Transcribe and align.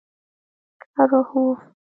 روح 1.11 1.29
وو. 1.37 1.47